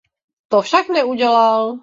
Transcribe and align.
To 0.49 0.61
však 0.61 0.89
neudělal. 0.89 1.77